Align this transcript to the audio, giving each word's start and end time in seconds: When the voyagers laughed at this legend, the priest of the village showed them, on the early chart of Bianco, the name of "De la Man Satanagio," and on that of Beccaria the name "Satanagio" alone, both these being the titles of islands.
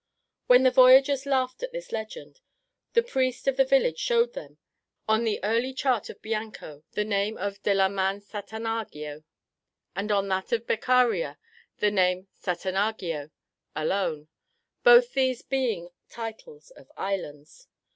When 0.47 0.63
the 0.63 0.71
voyagers 0.71 1.27
laughed 1.27 1.61
at 1.61 1.73
this 1.73 1.91
legend, 1.91 2.41
the 2.93 3.03
priest 3.03 3.47
of 3.47 3.55
the 3.55 3.63
village 3.63 3.99
showed 3.99 4.33
them, 4.33 4.57
on 5.07 5.23
the 5.23 5.39
early 5.43 5.75
chart 5.75 6.09
of 6.09 6.23
Bianco, 6.23 6.83
the 6.93 7.03
name 7.05 7.37
of 7.37 7.61
"De 7.61 7.75
la 7.75 7.87
Man 7.87 8.19
Satanagio," 8.19 9.23
and 9.95 10.11
on 10.11 10.27
that 10.29 10.51
of 10.51 10.65
Beccaria 10.65 11.37
the 11.77 11.91
name 11.91 12.27
"Satanagio" 12.33 13.29
alone, 13.75 14.27
both 14.81 15.13
these 15.13 15.43
being 15.43 15.83
the 15.83 15.91
titles 16.09 16.71
of 16.71 16.91
islands. 16.97 17.67